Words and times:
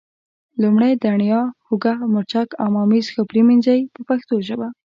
لومړی 0.61 0.91
دڼیا، 1.03 1.41
هوګه، 1.67 1.93
مرچک 2.13 2.49
او 2.61 2.67
ممیز 2.77 3.05
ښه 3.13 3.21
پرېمنځئ 3.31 3.79
په 3.93 4.01
پښتو 4.09 4.35
ژبه. 4.47 4.67